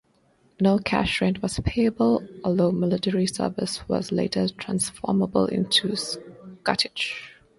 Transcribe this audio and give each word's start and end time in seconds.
No 0.59 0.79
cash 0.79 1.21
rent 1.21 1.43
was 1.43 1.59
payable, 1.63 2.27
although 2.43 2.71
military 2.71 3.27
service 3.27 3.87
was 3.87 4.11
later 4.11 4.47
transformable 4.47 5.47
into 5.47 5.89
scutage. 5.95 7.33